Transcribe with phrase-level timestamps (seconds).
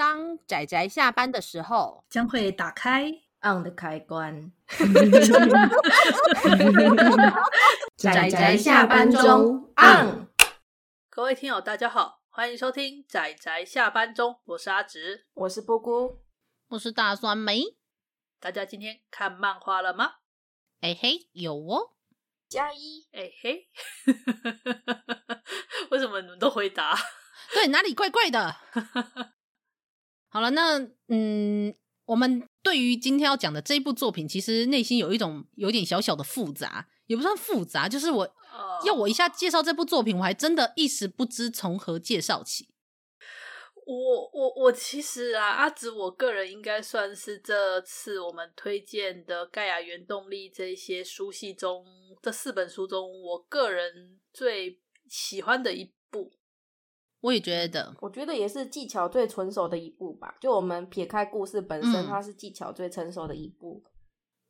[0.00, 3.04] 当仔仔下班的时候，将会打开
[3.42, 4.50] on 的开关。
[7.98, 10.26] 仔仔下班中 on。
[11.10, 16.22] 各位听友，大家好，欢迎收听仔仔下班中，我是阿直，我是波姑，
[16.68, 17.60] 我是大酸梅。
[18.40, 20.12] 大家今天看漫画了吗？
[20.80, 21.92] 哎嘿，有哦，
[22.48, 23.06] 加一。
[23.12, 23.68] 哎嘿，
[25.92, 26.96] 为什么你们都回答？
[27.52, 28.56] 对，哪里怪怪的？
[30.32, 30.78] 好了，那
[31.08, 31.74] 嗯，
[32.04, 42.68] 我们对于今天要讲的这一部作品，其实内心有一种有点小小的复杂，也不算复杂，就是我、uh, 要我一下介绍这部作品，我还真的一时不知从何介绍起。
[43.84, 51.84] 我我我其实啊，阿紫，我个人应该算是这次我们推荐的《盖亚原动力》这些书系中
[52.22, 55.90] 这四本书中，我个人最喜欢的一部。
[57.20, 60.36] 我也觉得，我觉得也是技巧最成熟的一步吧。
[60.40, 63.84] 就我们撇开故事本身，嗯、它是技巧最成熟的一步。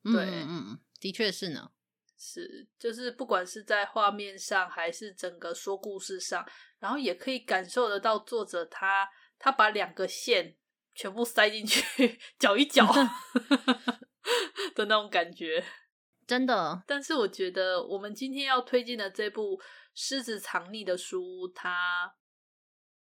[0.04, 1.72] 对，嗯嗯，的确是呢。
[2.16, 6.46] 是，就是不管是在画面上，还是整个说故事上，
[6.78, 10.56] 然后也可以感受得到作者他他把两个线
[10.94, 12.86] 全部塞进去 搅一搅
[14.76, 15.64] 的那种感觉，
[16.24, 16.84] 真的。
[16.86, 19.56] 但是我觉得我们今天要推荐的这部
[19.92, 22.14] 《狮子藏匿的书》，它。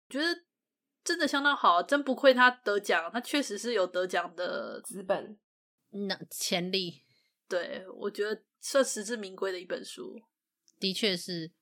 [0.09, 0.43] 觉得
[1.05, 5.39] 真的相当好，真不愧他得奖，他确实是有得奖的资本，
[5.91, 7.03] 那潜力。
[7.49, 10.21] 对，我觉得算实至名归的一本书，
[10.79, 11.53] 的确是。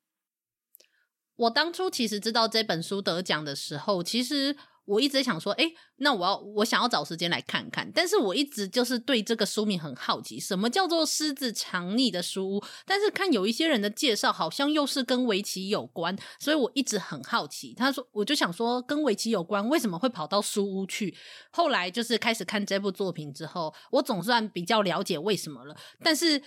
[1.37, 4.57] 我当初其实知道这本书得奖的时候，其实。
[4.85, 5.65] 我一直想说，哎，
[5.97, 12.65] 那我要我想要找时间来看看，但是我一直就是对这个书名很好奇，什么叫做狮子藏匿的书屋？
[12.87, 17.73] 但是看有一些人的介绍，好像又是跟围棋有关，所以我一直很好奇。
[17.75, 21.17] 他说，我就想说，跟围棋有关，为什么会跑到书屋去？
[21.51, 25.77] 后来就是开始看这部作品之后，我总算比较了解为什么了。
[26.03, 26.43] 但是。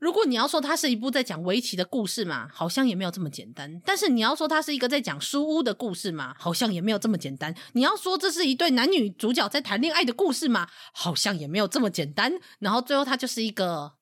[0.00, 3.80] 如果你要说它是一部在讲围棋的故事嘛，好像也没有这么简单。
[3.84, 7.54] 但是你要说它是一个在讲书屋的故事嘛，好像也没有这么简单。
[7.74, 12.32] 你要说这是一对男女主角在谈恋爱的故事嘛，好像也没有这么简单。
[12.60, 13.92] 然后最后它就是一个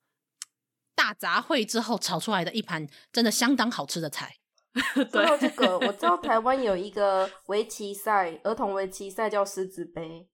[0.95, 4.37] 大杂烩之后炒出来的一盘真的相当好吃的菜。
[5.11, 10.29] 说到这个，我知道台湾有一个围棋赛， 儿童围棋赛叫狮子杯。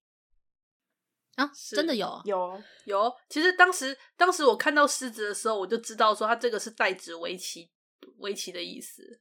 [1.36, 3.12] 啊，真的有有有！
[3.28, 7.70] 其实当时当时我看到狮子的时候，我就知道说它这个是代指围棋
[8.18, 9.20] 围棋的意思。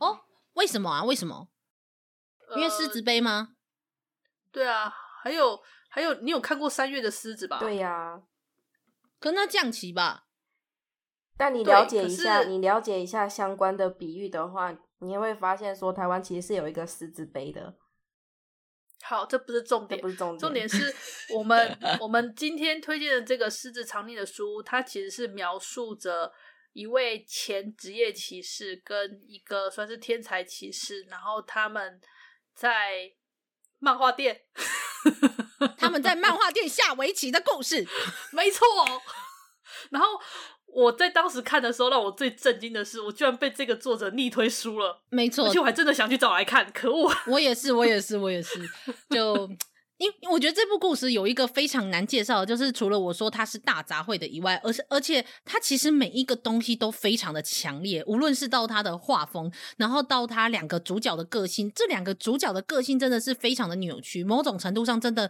[0.00, 0.20] 哦，
[0.54, 1.04] 为什么啊？
[1.04, 1.48] 为什么？
[2.56, 3.50] 因为狮子杯吗？
[3.50, 3.56] 呃，
[4.52, 4.90] 对啊，
[5.22, 7.58] 还有还有，你有看过三月的狮子吧？
[7.58, 8.22] 对呀，啊，
[9.20, 10.24] 跟他降棋吧。
[11.36, 17.76] 但你了解一下，你了解一下相关的比喻的话，你也会发现说，台湾其实是有一个狮子杯的。
[19.02, 20.38] 好，这不是重点，不是重点。
[20.38, 20.94] 重点是
[21.34, 26.32] 我们我们今天推荐的这个《狮子藏匿的书》，它其实是描述着
[26.72, 32.00] 一位前职业骑士跟一个算是天才骑士，然后他们
[32.54, 33.12] 在
[33.78, 34.42] 漫画店，
[35.76, 37.86] 他们在漫画店下围棋的故事，
[38.32, 38.66] 没错。
[39.90, 40.08] 然后。
[40.74, 45.02] 我在当时看的时候，让我最震惊的是，我居然被这个作者逆推书了。
[45.10, 46.70] 没错，而且我还真的想去找来看。
[46.72, 47.10] 可恶！
[47.26, 48.60] 我也是，我也是，我也是。
[49.10, 49.48] 就
[49.96, 65.28] 因我觉得这部故事有一个非常难介绍，就是除了我说它是大杂烩的以外，而是而且它其实每一个东西都非常的强烈，无论是到它的画风，然后到它两个主角的个性，这两个主角的个性真的是非常的扭曲，某种程度上真的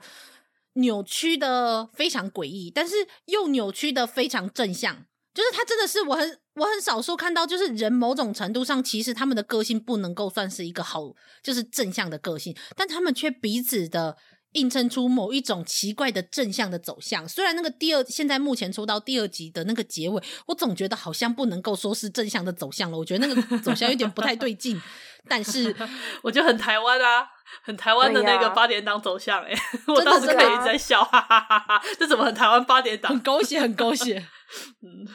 [0.75, 2.95] 扭曲的非常诡异，但是
[3.25, 5.07] 又扭曲的非常正向。
[5.39, 14.17] 就是他真的是我很我很少数看到，就是人某种程度上，其实他们的个性不能够算是一个好，就是正向的个性，但他们却彼此的
[14.53, 17.29] 映衬出某一种奇怪的正向的走向。
[17.29, 24.81] 虽然那个第二现在目前出到第二集的那个结尾，我总觉得好像不能够说是正向的走向了，我觉得那个走向有点不太对劲。
[25.29, 25.75] 但是
[26.23, 27.27] 我觉得很台湾啊，
[27.63, 33.13] 很台湾的那个八点档走向，欸，哎，我当时可以在笑，哈哈哈哈，这怎么很台湾八点档？
[33.13, 34.27] 很狗血，很狗血。
[34.83, 35.07] 嗯，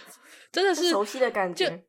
[0.52, 1.84] 真的是熟悉的感觉。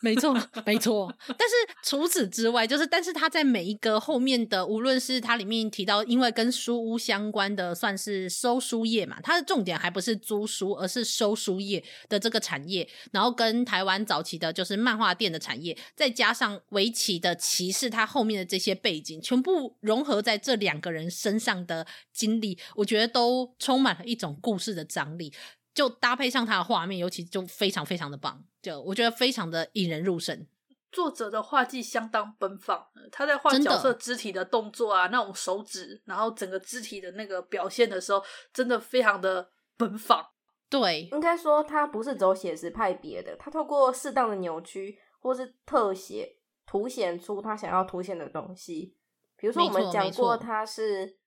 [0.00, 0.34] 没错，
[0.64, 1.12] 没错。
[1.26, 12.88] 但是除此之外，就是，但是他在每一个后面的，无论是它里面提到，因为跟书屋相关的，算是收书业嘛，它的重点还不是租书，而是收书业的这个产业。
[13.12, 25.32] 然后跟台湾早期的，就是漫画店的产业，再加上围棋的棋士，他后面的这些背景，全部融合在这两个人身上的经历，我觉得都充满了一种故事的张力。
[25.74, 30.46] 就搭配上它的画面，尤其就非常非常的棒，就我觉得非常的引人入胜。
[30.92, 38.22] 作者的画技相当奔放，他在画角色肢体的动作啊，那种手指，然后整个肢体的那个表现的时候，
[38.52, 40.24] 真的非常的奔放。
[40.70, 48.96] 对，应该说他不是走写实派别的，他透过适当的扭曲或是特写，凸显出他想要凸显的东西。
[49.36, 51.18] 比如说我们讲过，他是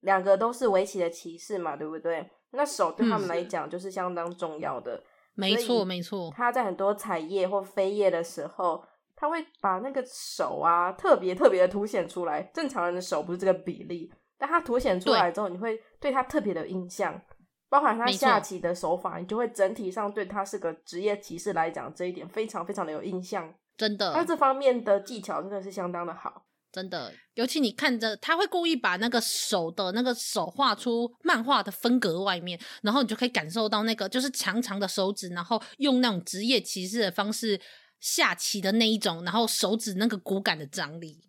[0.00, 2.30] 两个都是围棋的骑士嘛，对不对？
[2.52, 5.02] 那手对他们来讲就是相当重要的。
[5.34, 6.32] 没错，没错。
[6.36, 8.84] 他在很多彩页或飞页的时候，
[9.14, 12.42] 他会把那个手啊特别特别的凸显出来。
[12.54, 17.20] 正常人的手不是这个比例，但他凸显出来之后，你会对他特别的印象。
[17.70, 23.52] 包含他下棋的手法，你就会整体上对他是个职业棋士来讲，这一点非常非常的有印象。
[23.76, 26.46] 真的，他这方面的技巧真的是相当的好。
[26.78, 37.60] 真的，尤其你看着他会故意把那个手的那个手画出漫画的风格外面，然后你就可以感受到那个就是长长的手指，然后用那种职业棋士的方式
[37.98, 41.20] 下棋的那一种，然后手指那个骨感的张力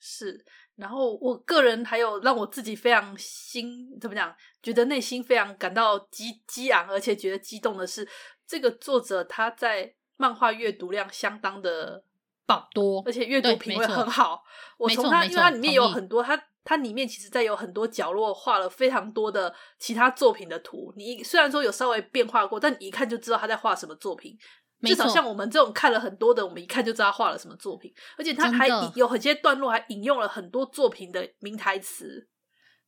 [0.00, 0.46] 是。
[0.76, 8.08] 然后我个人还有让我自己非常心怎么讲，觉得内心非常感到激激昂，而且觉得激动的是，
[8.46, 12.02] 这个作者他在漫画阅读量相当的
[12.46, 14.42] 棒多，而且阅读品味很好。
[14.78, 20.92] 我从它，因为它里面有很多，它它里面其实在有很多角落画了非常多的其他作品的图。
[20.96, 24.38] 你虽然说有稍微变化过，但你一看就知道他在画什么作品。
[24.82, 32.28] 至少像我们这种看了很多的，我们一看就知道他画了什么作品，而且他还有很些段落还引用了很多作品的名台词，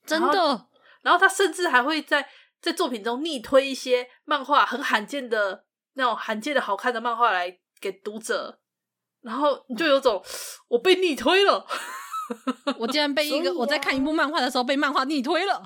[0.04, 0.66] 真的。
[1.00, 2.28] 然后他甚至还会在
[2.60, 5.64] 在作品中逆推一些漫画很罕见的
[5.94, 8.60] 那种罕见的好看的漫画来给读者，
[9.22, 10.22] 然后你就有种
[10.68, 11.64] 我被逆推了，
[12.78, 15.62] 我竟然被一个我在看一部漫画的时候被漫画逆推了。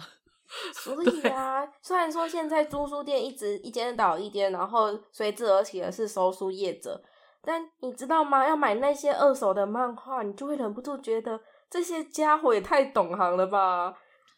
[0.74, 7.02] 所以啊，虽然说现在租书店一直一间倒一间，然后随之而起的是收书业者，
[7.42, 8.46] 但你知道吗？
[8.46, 11.40] 要买那些二手的漫画，你就会忍不住觉得
[11.70, 13.94] 这些家伙也太懂行了吧？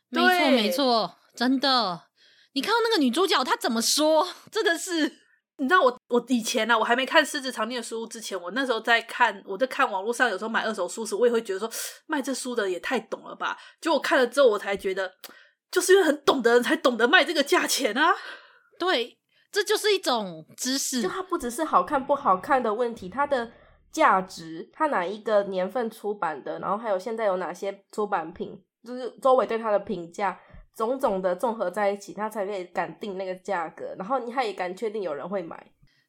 [0.09, 2.03] 没错，没错，真的。
[2.53, 4.25] 你看到那个女主角她怎么说？
[4.53, 5.13] 真的是，
[5.59, 11.71] 你知道我我以前呢、啊，我还没看《狮子藏匿的书》之前，我那时候在看，我在看网络上有时候买二手书时，我也会觉得说
[12.07, 13.57] 卖这书的也太懂了吧？
[13.81, 15.13] 结果我看了之后，我才觉得。
[15.71, 18.15] 就是因为很懂的人才懂得卖这个价钱啊！
[18.79, 19.19] 对，
[19.51, 21.03] 这就是一种知识。
[21.03, 23.51] 就它不只是好看不好看的问题，它的
[23.91, 30.39] 价值，它哪一个年份出版的，然后还有现在有哪些出版品，就是周围对它的评价，
[30.77, 33.95] 种种的综合在一起，他才可以敢定那个价格。
[33.99, 35.67] 然后你还也敢确定有人会买。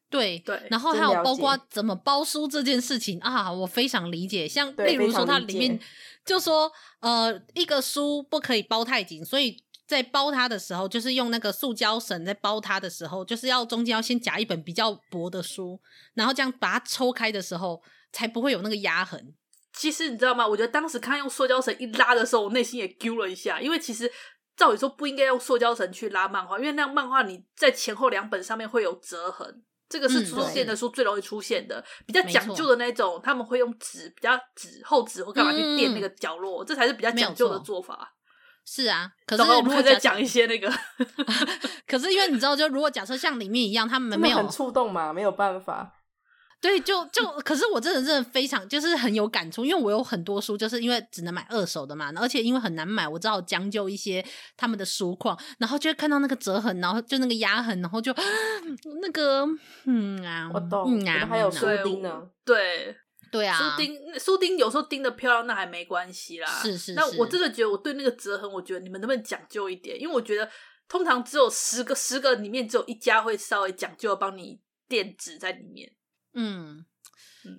[0.08, 4.46] 对对，然后还有包括怎么包书这件事情啊，我非常理解。
[4.46, 5.78] 像例如说，它里面
[6.24, 6.70] 就说，
[7.00, 15.80] 呃，一个书不可以包太紧，所以在包它的时候，就是用那个塑胶绳在包它的时候，就是要中间要先夹一本比较薄的书，
[16.14, 17.82] 然后这样把它抽开的时候，
[18.12, 19.34] 才不会有那个压痕。
[19.72, 20.46] 其实你知道吗？
[20.46, 24.10] 我觉得当时看用塑胶绳一拉的时候，我内心也揪了一下，因为其实
[24.56, 29.62] 照理说不应该用塑胶绳去拉漫画，因为那样漫画你在前后两本上面会有折痕。
[29.88, 38.12] 这个是书店的书最容易出现的，嗯、比较讲究的那种，他们会用纸比较纸厚纸或干嘛去垫那个角落，嗯，这才是比较讲究的做法。
[38.64, 40.68] 是啊，可是我们会再讲一些那个，
[41.86, 45.92] 可是因为你知道，就如果假设像里面一样，他们没有很触动嘛，没有办法。
[46.66, 54.24] 对，就就，可是我真的真的非常就是很有感触，因为我有很多书，就是因为只能买二手的嘛，而且因为很难买，我只好将就一些
[54.56, 58.12] 他们的书况，然后就会看到那个折痕，然后就那个压痕，然后就
[59.00, 59.46] 那个
[59.84, 62.96] 嗯啊，我懂，嗯啊，还有书钉呢，对
[63.30, 70.00] 对啊，书钉书钉有时候钉的漂亮，那还没关系啦，是，是是，那我真的觉得我对那个折痕，我觉得你们能不能讲究一点？
[70.00, 70.50] 因为我觉得
[70.88, 74.58] 通常只有十个十个里面只有一家会稍微讲究帮你
[74.88, 75.92] 垫纸在里面。
[76.36, 76.84] 嗯，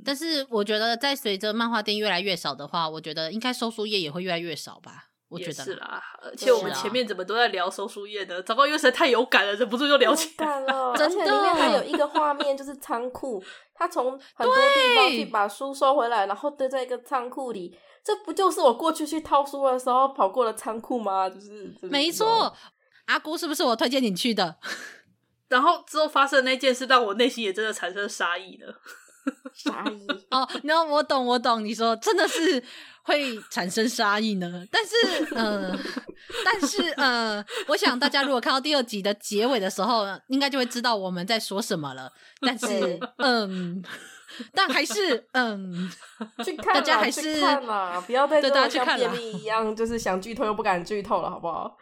[0.06, 5.06] 但是我觉得，在随着漫画店越来越少的话，我觉得应该收书业也会越来越少吧。
[5.30, 10.94] 我觉得是啦，而且我们前面怎么都在聊收书业的，糟糕，因为实在太有感了，忍不住就聊起来了。
[10.94, 13.44] 而且里面还有一个画面，就是仓库，
[13.74, 17.78] 他从很多地方去把书收回来，然后堆在一个仓库里。
[18.06, 21.30] 这不就是我过去去掏书的时候跑过的仓库吗？
[21.30, 22.56] 就是没错，
[23.08, 24.58] 阿姑是不是我推荐你去的？
[25.48, 28.76] 然后之后发生的那件事，让我内心也真的产生杀意了。
[29.54, 31.64] 杀意哦，那我懂，我懂。
[31.64, 32.64] 你说真的是
[33.04, 34.66] 会产生杀意呢？
[34.72, 35.80] 但是，嗯、呃，
[36.46, 42.10] 但是，呃，我想大家如果看到第二集的结尾的时候，应该就会知道我们在说什么了。
[42.40, 43.84] 但是，嗯，
[44.54, 45.92] 但还是，嗯，
[46.46, 51.78] 去看，大家还是看嘛，不要再对大家去看便秘一样，就是想剧透又不敢剧透了，好不好？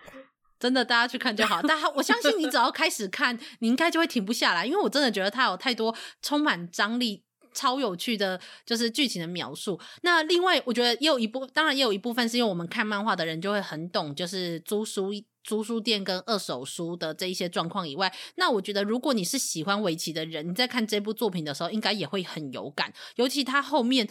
[0.66, 1.62] 真的，大家去看就好。
[1.62, 9.80] 但我相信你只要开始看，你应该就会停不下来，因为我真的觉得它有太多充满张力、超有趣的，就是剧情的描述。
[10.02, 15.12] 那另外，我觉得也有一部，当然也有一部分是因为我们看漫画的人就会很懂，就是租书、
[15.44, 24.10] 租书店跟二手书的这一些状况以外，那我觉得如果你是喜欢围棋的人，你在看这部作品的时候，应该也会很有感，尤其他后面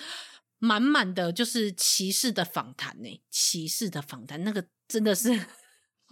[0.61, 5.47] 满满的就是骑士的访谈呢，骑士的访谈那个真的是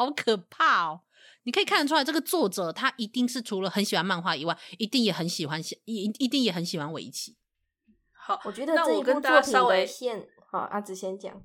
[0.04, 1.02] 好可怕哦。
[1.44, 7.36] 你可以看得出来，这个作者他一定是除了很喜欢漫画以外，一定也很喜欢，一一定也很喜欢围棋。
[8.12, 11.44] 好，我觉得这一部作品的线，好，阿紫先讲，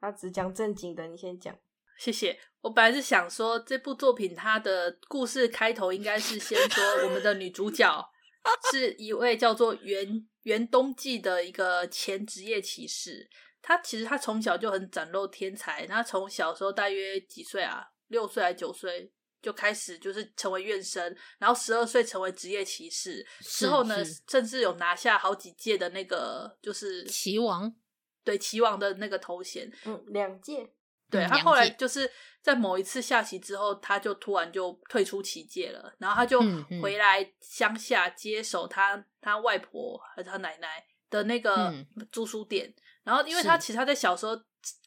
[0.00, 1.54] 阿紫讲正经的，你先讲。
[1.98, 2.40] 谢谢。
[2.62, 7.86] 我本来是想说，这部作品它的故事开头应该是先说我们的女主角
[8.72, 13.28] 是一位叫做袁袁冬季的一个前职业骑士。
[13.60, 17.88] 她其实她从小就很展露天才，她从小时候大约几岁啊？
[18.14, 19.12] 六岁还九岁？
[19.42, 27.70] 就开始就是成为院生，然后十二岁成为职业骑士，之后呢，甚至有拿下好几届的那个就是棋王，
[28.24, 30.72] 对棋王的那个头衔，嗯，两届。
[31.10, 36.40] 对，他后来就是在某一次下棋之后，他就突然就退出棋界了，然后他就
[36.80, 41.70] 回来乡下接手他他外婆和他奶奶的那个
[42.10, 44.34] 租书店，然后因为他其实他在小时候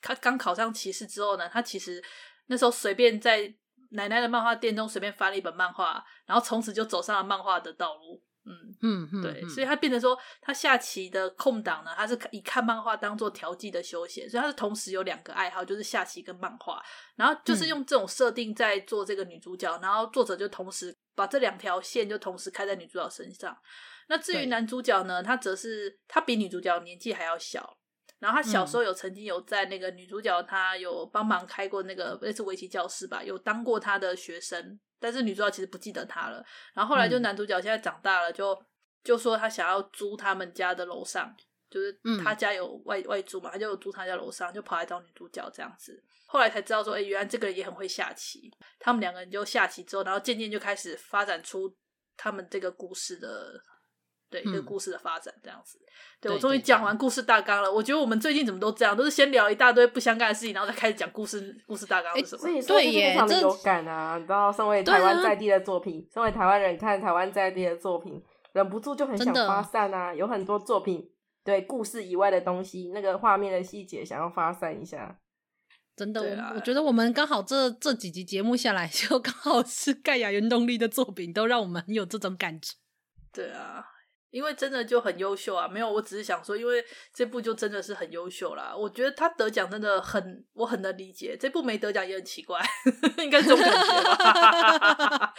[0.02, 2.04] 他刚考上骑士之后呢，他其实
[2.48, 3.56] 那时候随便在。
[3.92, 8.22] 奶奶的漫画店中随便翻了一本漫画，然后从此就走上了漫画的道路。
[8.44, 16.84] 嗯嗯嗯，对，所以他变成说，他下棋的空档呢，他是以看漫画当做调剂的休闲，所以他是同时有两个爱好，就是下棋跟漫画。
[17.16, 23.58] 然后就是用这种设定在做这个女主角，然后作者就同时把这两条线就同时开在女主角身上。
[24.10, 27.77] 那至于男主角呢，他则是他比女主角年纪还要小。
[28.20, 36.44] 然后他小时候有曾经有在那个女主角，她有帮忙开过那个类似围棋教室吧，有当过她的学生，但是女主角其实不记得他了。
[36.74, 38.60] 然后后来就男主角现在长大了，就
[39.04, 41.32] 就说他想要租他们家的楼上，
[41.70, 46.04] 就是他家有外外租嘛，他就租他家楼上，就跑来找女主角这样子。
[46.26, 48.52] 后来才知道说，哎，原来这个人也很会下棋。
[48.80, 51.72] 他们两个人就下棋之后，然后渐渐就开始发展出
[52.18, 53.62] 他们这个故事的。
[54.30, 55.78] 对，这个故事的发展这样子。
[55.80, 55.88] 嗯、
[56.20, 57.72] 对，我终于讲完故事大纲了。
[57.72, 61.56] 我觉得我们最近怎么都这样，都是先聊一大堆不相干的事情，然后再开始讲故事。
[61.66, 62.42] 故事大纲是什么？
[62.42, 64.18] 所以说非常的有感啊！
[64.18, 70.14] 你知道，身为台湾在地的作品，啊、身为台湾人看台湾在地的作品，忍不住就很想发散啊。
[70.14, 71.10] 有很多作品，
[71.46, 75.18] 对故事以外的东西，那个画面的细节，想要发散一下。
[75.96, 82.74] 真的，我我觉得我们刚好这这几集节目下来，就刚好是盖亚原动力的作品，都让我们很有这种感觉。
[83.32, 83.86] 对啊。
[84.30, 88.76] 因为真的就很优秀啊，没有，我只是想说，因为这部就真的是很优秀啦。
[88.76, 91.38] 我觉得他得奖真的很，我很能理解。
[91.40, 92.60] 这部没得奖也很奇怪，
[93.20, 95.34] 应该是这种感觉吧。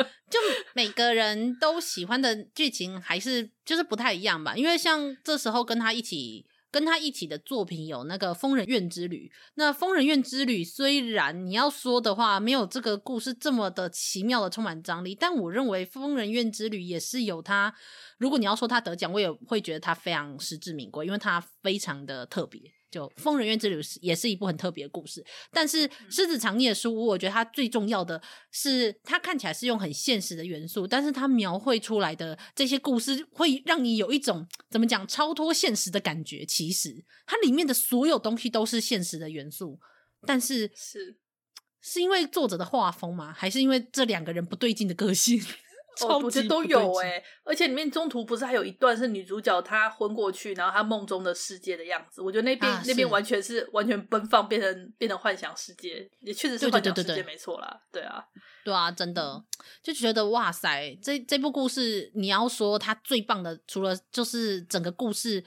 [0.30, 0.38] 就
[0.72, 6.46] 每个人都喜欢的剧情还是就是不太一样吧，因为像这时候跟他一起。
[6.74, 9.30] 跟他一起的作品有那个《疯人院之旅》。
[9.54, 17.72] 那《疯人院之旅》虽然你要说的话没有这个故事这么的奇妙的充满张力，但我认为《疯人院之旅》也是有他。
[18.18, 22.60] 如果你要说他得奖，我也会觉得他非常实至名归，因为他非常的特别。
[22.94, 28.22] 就《疯人院之旅》也是一部很特别的故事，但是《狮子长夜书屋》，我觉得它最重要的
[28.52, 36.46] 是，它看起来是用很现实的元素，但是它描绘出来的这些故事，会让你有一种怎么讲超脱现实的感觉。
[36.46, 39.80] 其实它里面的所有东西都是现实的元素，
[40.24, 41.16] 但是是
[41.80, 43.32] 是因为作者的画风吗？
[43.36, 45.42] 还是因为这两个人不对劲的个性？
[46.00, 52.20] 哦，我觉得都有哎、欸，而且里面中途不是还有一段是女主角她昏过去，然后她梦中的世界的样子。
[52.20, 57.80] 我觉得那边、啊、那边完全是完全奔放，变成变成幻想世界，也确实是幻想世界，没错啦。
[57.92, 58.24] 对啊，
[58.64, 59.44] 对啊，真的
[59.82, 65.44] 就觉得哇塞，这这部故事你要说它最棒的，除了就是整个故事，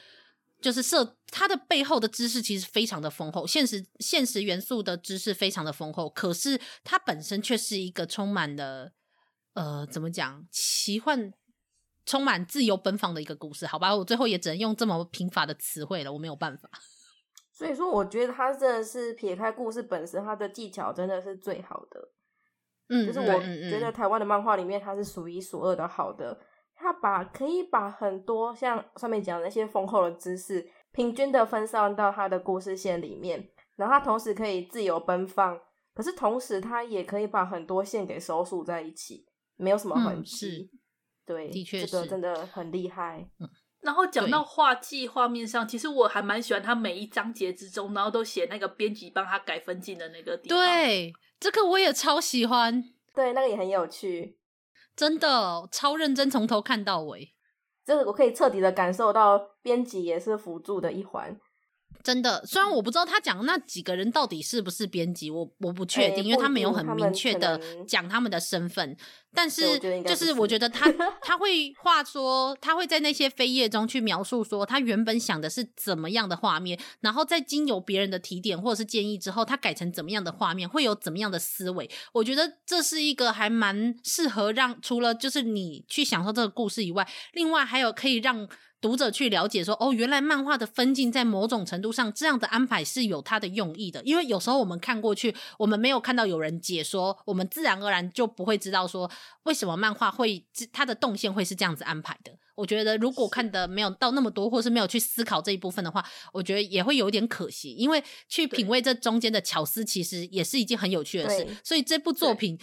[0.62, 8.94] 就是设它的背后的知识其实非常的丰厚，现实现实元素的知识非常的丰厚，可是它本身却是一个充满了。
[9.58, 10.46] 呃，怎么讲？
[10.52, 11.34] 奇幻、
[12.06, 13.96] 充满自由奔放的一个故事，好吧？
[13.96, 16.70] 我最后也只能用这么贫乏的词汇了，我没有办法。
[17.52, 22.12] 所以说，我觉得他真的是撇开故事本身，他的技巧真的是最好的。
[22.90, 26.40] 嗯，就是我觉得台湾的漫画里面，他是数一数二的好的。
[26.76, 35.60] 他把可以把很多像上面讲的那些丰厚的知识，平均的分散到他的故事线里面，然后他同时可以自由奔放，
[35.96, 39.26] 可是同时他也可以把很多线给收束在一起。
[39.58, 40.80] 没有什么痕迹，嗯、
[41.26, 43.30] 对，的确是，这个真的很厉害。
[43.40, 43.50] 嗯、
[43.82, 50.58] 然后讲到画技画面上，其实我还蛮喜欢他每一章节之中，然后都写那个编辑帮他改分镜的那个地方。
[50.58, 52.84] 对，这个我也超喜欢。
[53.14, 54.38] 对，那个也很有趣，
[54.96, 57.34] 真的超认真，从头看到尾。
[57.84, 61.40] 这个我可以彻底的感受到，编辑也是辅助的一环。
[62.03, 68.96] 真的，虽然我不知道他讲的那几个人到底是不是编辑，我我不确定，欸、因为他没有很明确的讲他们的身份。
[69.34, 70.89] 但是，就是我觉得他
[71.22, 81.89] 他会话说，他会在那些扉页中去描述说，他原本想的是怎么样的画面，然后在经由别人的提点或者是建议之后，他改成怎么样的画面，会有怎么样的思维。
[82.13, 88.48] 我觉得这是一个还蛮适合让除了就是你去享受这个故事以外，另外还有可以让。
[88.80, 94.02] 读者去了解说，哦，原来漫画的分镜在某种程度上这样的安排是有它的用意的。
[94.04, 99.10] 因为有时候我们看过去，我们没有看到有人解说，我们自然而然就不会知道说
[99.44, 102.32] 为什么漫画会它的动线会是这样子安排的。
[102.56, 107.74] 我觉得如果看的没有到那么多，或是没有去思考这一部分的话，我觉得也会有点可惜。
[107.74, 111.48] 因为去品味这中间的巧思，其实也是一件很有趣的事。
[111.64, 112.60] 所以这部作品。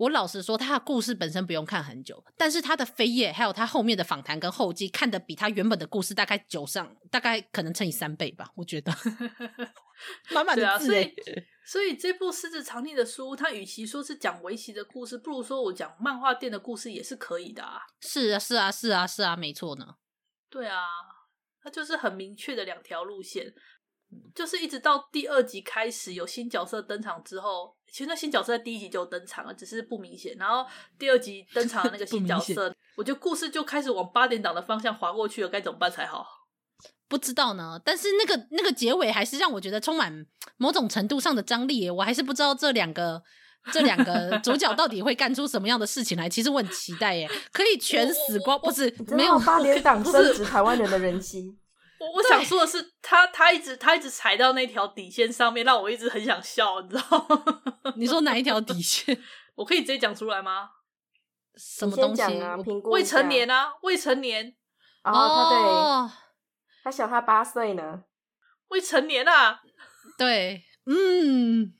[0.00, 8.50] 我老实说，他的故事本身不用看很久，但是他的扉页还有他后面的访谈跟后记，看得比他原本的故事大概久上，大概可能乘以三倍吧。
[8.56, 8.90] 我觉得
[10.32, 11.14] 满满的字，所以，
[11.66, 17.82] 所以这部《狮子藏匿的书》，它与其说是讲围棋的故事，不如说我讲漫画店的故事也是可以的啊。
[18.00, 19.96] 是啊，是啊，是啊，是啊，没错呢。
[20.48, 20.80] 对啊，
[21.62, 23.52] 它就是很明确的两条路线。
[24.34, 30.36] 就是一直到第二集开始有新角色登场之后，其实那新角色在第一集就登场了，只是不明显。
[30.38, 30.64] 然后
[30.98, 36.26] 第二集登场的那个 新角色，我觉得故事就开始往八点档的方向滑过去了，该怎么办才好？
[37.08, 37.80] 不知道呢。
[37.84, 40.26] 但是那个那个结尾还是让我觉得充满
[40.56, 41.90] 某种程度上的张力耶。
[41.90, 43.22] 我还是不知道这两个
[43.72, 46.28] 这两个 主角到底会干出什么样的事情来。
[46.28, 51.56] 其实我很期待耶，可以全死光，不是没有八点档升值台湾人的人气。
[52.00, 57.62] 我我想说的是，他他一直他一直踩到那条底线上面，让我一直很想笑，你知道吗？
[57.96, 59.22] 你说哪一条底线？
[59.56, 60.70] 我可以直接讲出来吗？
[61.56, 62.56] 什么东西啊？
[62.84, 64.56] 未成年啊，未成年。
[65.04, 66.14] 哦，他对，
[66.84, 68.04] 他小他八岁呢。
[68.68, 69.60] 未成年啊？
[70.16, 71.74] 对，嗯，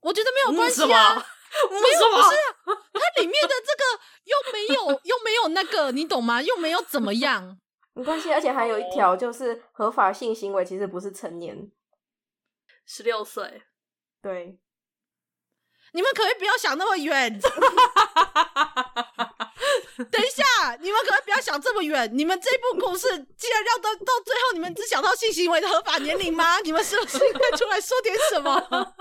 [0.00, 3.82] 我觉得没有关系啊，嗯、没有不是啊，它里面的这个
[4.24, 6.40] 又没有又没有那个，你懂吗？
[6.42, 7.58] 又没有怎么样。
[7.96, 11.72] 没关系，而且还有一条，就是合法性行为其实不是成年，
[12.84, 13.62] 十六岁。
[14.20, 14.58] 对，
[15.92, 17.40] 你们可不可以不要想那么远？
[20.10, 22.10] 等一下，你们可不可以不要想这么远？
[22.12, 26.60] 你们这部故事既然要到到最后，你们只想到性行为的合法年龄吗？
[26.60, 28.94] 你们是不是应该出来说点什么？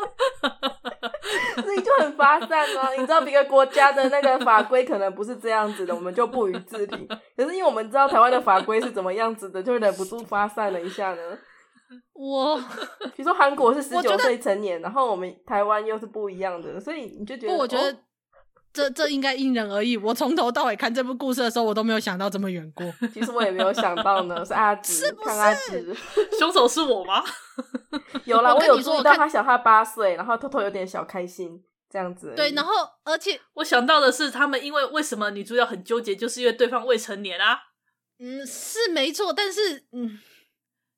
[2.16, 2.92] 发散吗？
[2.98, 7.08] 你知道别个国家的那个法规可能不是这样子的，我们就不予置评。
[7.38, 11.22] 可是因为我们知道台湾的法规是怎么样子的，就忍不住发散了一下呢。
[12.14, 12.58] 我
[13.16, 17.96] 比如说韩国是十九岁成年，然后我们台湾又是不一样的，所以你就觉得，我觉得。
[18.76, 19.96] 这这应该因人而异。
[19.96, 22.86] 我从头到尾看这部故事的时候，我都没有想到这么远过。
[23.14, 25.30] 其实我也没有想到呢，是阿直，是不是？
[25.30, 25.96] 看阿直，
[26.38, 27.24] 凶手是我吗？
[28.26, 31.58] 有啦，我，我有注意到他小他八岁，然后偷偷有点小开心
[31.96, 32.34] 这样子。
[32.36, 32.74] 对，然后
[33.06, 37.58] 而且 我想到的是，他们因为为什么女主角很纠结，就是因为对方未成年啊。
[38.20, 40.20] 嗯，是没错，但是嗯，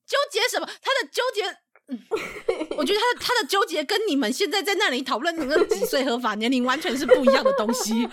[0.07, 0.65] 纠结什么？
[0.65, 1.57] 他的纠结。
[1.89, 1.99] 嗯，
[2.77, 8.09] 我觉得他的他的纠结跟你们现在在那里讨论那个几岁合法年龄完全是不一样的东西，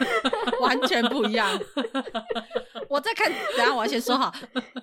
[0.60, 1.58] 完全不一样。
[2.88, 4.32] 我在看，等下我要先说好，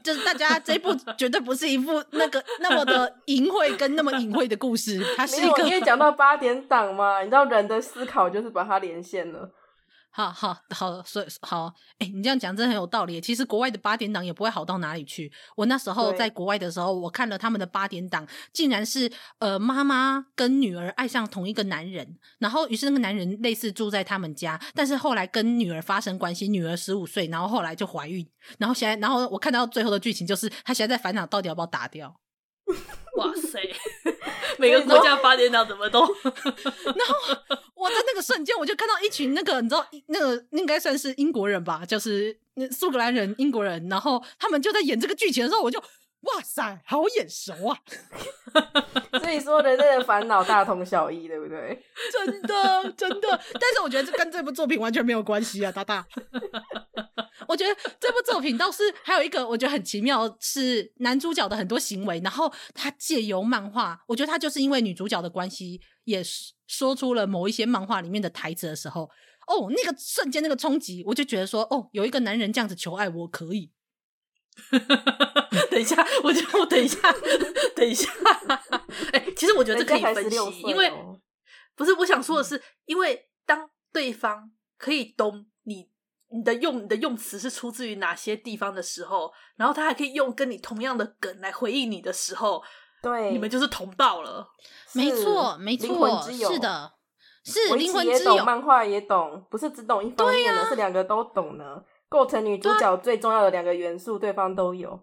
[0.03, 5.63] 就是大家这一部绝对不是一部那个那么的淫秽跟那么隐晦的故事，它是一个。
[5.63, 9.49] 因为讲到八点档嘛，你知道人的思考就是把它连线了。
[10.15, 13.19] 好好好，所以好，哎、欸，你这样讲真的很有道理。
[13.19, 15.31] 其实国外的八点档也不会好到哪里去。
[15.55, 28.23] 我那时候在国外的时候，我看了他们的八点档，竟然是呃妈妈跟女儿爱上同一个男人，然后于是那个男人类似住在他们家，但是后来跟女儿发生关系，女儿十五岁，然后后来就怀孕，
[28.59, 32.15] 然后现在，然后我看到最后的剧情就是他现在在烦恼到底要不要打掉。
[33.17, 33.59] 哇塞！
[34.57, 35.99] 每个国家八点档怎么都？
[36.25, 42.37] 然后我在那个瞬间，我就看到一群那个，你知道，那个应该算是英国人吧，就是
[42.71, 47.77] 苏格兰人、英国人，然后他们就在演这个剧情的时候，我就哇塞，好眼熟啊！
[49.19, 51.83] 所以说，人类的烦恼大同小异，对不对？
[52.13, 53.27] 真的，真的。
[53.59, 56.05] 但是我觉得这跟这部作品完全没有关系啊，大大。
[57.45, 66.23] 我觉得这部作品倒是还有一个我觉得很奇妙，是男主角的很多行为，然后他借由漫画，我觉得他就是因为女主角的关系，也
[66.73, 69.03] 说出了某一些漫画里面的台词的时候，
[69.47, 73.71] 哦，那个瞬间那个冲击，我就觉得说，哦，有一个男人这样子求爱，我可以。
[75.69, 76.99] 等一下，我就我等一下，
[77.75, 78.11] 等一下。
[79.11, 80.91] 哎、欸，其实我觉得这可以分析，哦、因为
[81.75, 85.93] 不是我想说的是，因为当对方可以懂你。
[86.35, 92.63] 你的用你的用词是出自于哪些地方的时候，然后他还可以用跟你同样的梗来回应你的时候，
[93.03, 94.47] 对，你们就是同道了。
[94.93, 96.93] 没错，没错，是的，
[97.43, 101.81] 是灵魂之友，漫画也懂，不是只懂一方面的，啊、是两个都懂呢。
[102.07, 104.97] 构成女主角最重要的两个元素，对方都有。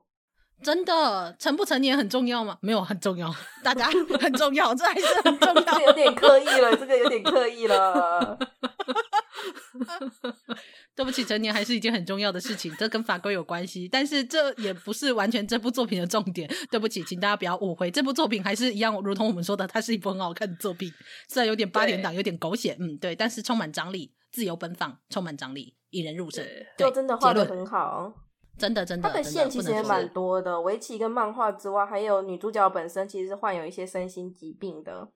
[0.62, 2.56] 真的，成不成年很重要吗？
[2.62, 3.30] 没有很重要，
[3.62, 3.86] 大家
[4.18, 5.60] 很重要，这还是很重要。
[5.62, 8.38] 这有点刻意了，这个有点刻意了。
[10.94, 16.48] 对不起，成年还是一件很重要的事情，这跟法规有关系，但是这也不是完全这部作品的重点。
[16.70, 20.92] 对不起，请大家不要误会，这部作品还是一样，如同我们说的，它是一部很好看的作品，
[21.28, 26.44] 虽然有点八点档，有点狗血，嗯，对，但是充满张力，自由奔放，充满张力，引人入胜，
[26.76, 28.12] 对真的画的很好。
[28.58, 30.60] 真的，真的，它的线其实也蛮多的。
[30.60, 35.08] 围棋跟漫画之外，还有女主角本身其实是患有一些身心疾病的。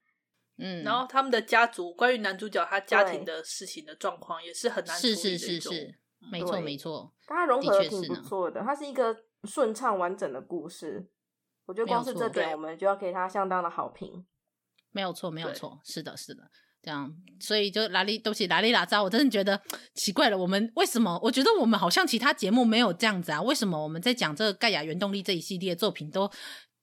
[0.56, 5.20] 嗯，然后他们的家族，关于男主角他家庭的事情的状况，也是很难处理的。
[5.20, 5.98] 是是是是，
[6.30, 7.12] 没错没错。
[7.26, 11.08] 但他融合的挺不错的，它是一个顺畅完整的故事。
[11.66, 14.26] 我觉得光是这点，我们就要给他相当的好评。
[14.92, 16.42] 没有错，没有错，是的，是的。
[16.82, 19.58] 这样，所以就拉力，对不起，拉力拉扎，我真的觉得
[19.94, 20.36] 奇怪了。
[20.36, 21.18] 我们为什么？
[21.22, 23.40] 我觉得我们好像其他节目没有这样子啊？
[23.40, 26.30] 为什么我们在讲这个盖亚原动力这一系列作品都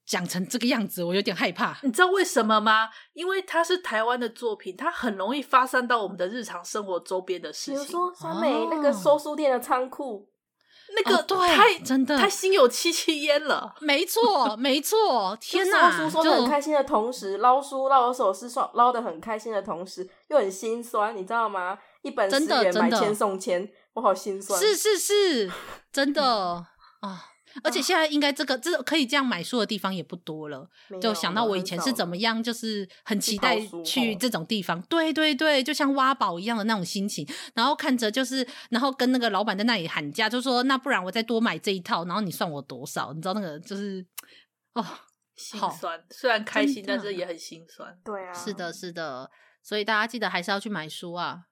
[0.06, 1.02] 讲成这个样子？
[1.04, 1.78] 我有点害怕。
[1.82, 2.90] 你知道为什么吗？
[3.12, 7.74] 因为它是台湾的作品，它很容易发散到我们的日常生活周边的事情。
[7.74, 10.28] 比如说，酸梅那个收书店的仓库。
[10.94, 13.74] 那个、哦、对，太真的太心有戚戚焉了。
[13.80, 15.34] 没错，没错。
[15.40, 15.90] 天哪！
[15.90, 21.78] 收书收的很开心的同时，捞书捞的手是说捞的很开心的同时，又很心酸，你知道吗？
[22.02, 24.60] 一本十元买千送千，我好心酸。
[24.60, 25.50] 是是是，
[25.90, 26.66] 真的
[27.00, 27.31] 啊。
[27.56, 30.68] 哦而且现在应该这个这可以这样买书的地方也不多了，
[31.00, 37.26] 就想到我以前是怎么样，就是很期待去这种地方，对对对，就像挖宝一样的那种心情。
[37.54, 43.12] 然后看着就是，然后跟那个老板在那里喊价，就说那不然我再多买这一套，然后你算我多少？
[43.12, 44.04] 你知道那个就是
[44.74, 44.84] 哦，
[45.36, 47.96] 心酸，虽然开心，但是也很心酸。
[48.04, 49.30] 对啊，是的，是的，
[49.62, 51.44] 所以大家记得还是要去买书啊。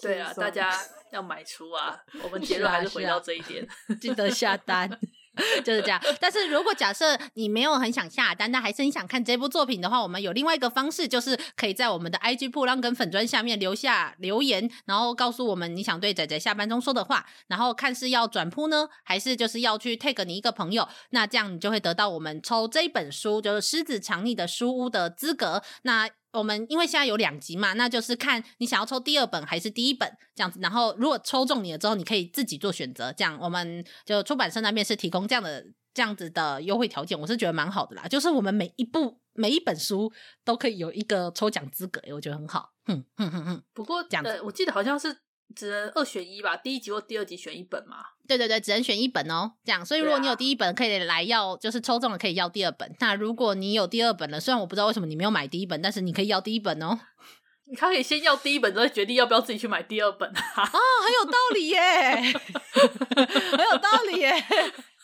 [0.00, 0.72] 对啊，大家
[1.12, 1.96] 要买书啊。
[2.22, 3.66] 我们 结论还是回到这一点，
[4.00, 4.90] 记得下单。
[5.64, 25.62] 就是这样，但是如果假设你没有很想下单，但还是很想看这部作品的话，我们有另外一个方式，就是可以在我们的 IG 铺浪跟粉砖下面留下留言，然后告诉我们你想对仔仔下班中说的话，然后看是要转铺呢，还是就是要去 tag 你一个朋友，那这样你就会得到我们抽这本书，就是狮子藏匿的书屋的资格。
[25.82, 30.60] 那我们因为现在有两集嘛，那就是看你想要抽第二本还是第一本这样子。
[30.60, 33.12] 然后如果抽中你了之后，你可以自己做选择。
[33.12, 38.06] 这样我们就出版社那边是提供这样的这样子的优惠条件，我是觉得蛮好的啦。
[38.06, 40.12] 就是我们每一部每一本书
[40.44, 42.72] 都可以有一个抽奖资格，我觉得很好。
[42.84, 43.62] 哼哼哼哼。
[43.72, 45.16] 不过这样子，呃，我记得好像是。
[45.54, 47.98] 只能二选一吧，第一集或第二集选一本嘛。
[48.26, 49.52] 对对对，只能选一本哦。
[49.64, 52.94] 这样，所以如果你有第一本，可以来要，就是抽中了可以要第二本。
[53.00, 56.98] 那如果你有第二本了，虽然我不知道为什么你没有买第一本，但是你可以要第一本哦。
[57.66, 60.62] 你可以先要第一本，再决定要不要自己去买第二本啊。
[60.62, 61.80] 哦，很有道理耶，
[63.56, 64.44] 很有道理耶。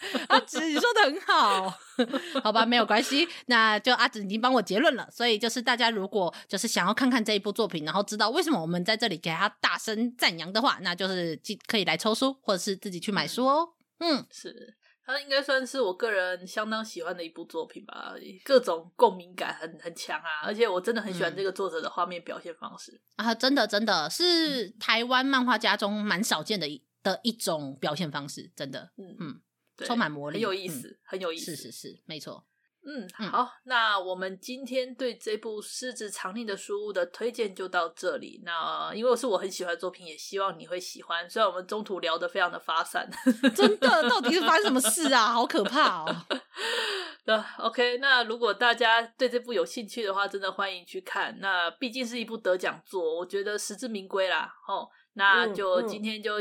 [0.28, 1.78] 阿紫，你说的很好，
[2.42, 5.08] 好吧，没有关系，那就阿紫已经帮我结论了。
[5.10, 13.68] 所以就是大家如果就是想要看看这一部作品，然后知道为什么我们在这里给他大声赞扬的话，那就是可以来抽书，或者是自己去买书哦。
[13.98, 29.40] 嗯，嗯是，它应该算是我个人相当喜欢的一部作品吧，各种共鸣感很很强啊，而且我真的很喜欢这个作者的画面表现方式、嗯、啊，真的真的是台湾漫画家中蛮少见的一的一种表现方式，真的，嗯嗯。
[29.84, 32.46] 充满魔力，很有意思，嗯、很有意思，是是是，没错。
[32.82, 38.40] 嗯，好，嗯、那我们今天对这部《狮子藏匿的书屋》的推荐就到这里。
[38.42, 41.28] 那因为是我很喜欢的作品，也希望你会喜欢。
[41.28, 43.06] 虽然我们中途聊得非常的发散，
[43.54, 45.30] 真的，到底是发生什么事啊？
[45.30, 46.26] 好可怕哦！
[47.22, 47.98] 对，OK。
[47.98, 51.38] 那如果大家对这部有兴趣的话，真的欢迎去看。
[51.38, 54.50] 那毕竟是一部得奖作，我觉得实至名归啦。
[54.66, 56.36] 哦，那就今天就。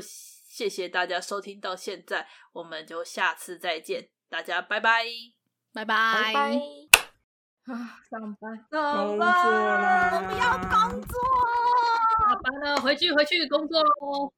[0.49, 5.05] 谢谢大家收听到现在，我们就下次再见，大家拜拜，
[5.71, 6.61] 拜拜，拜拜。
[7.71, 11.19] 啊，上班，上班，我们要工作，
[12.19, 14.33] 下班了，回去，回去工作喽。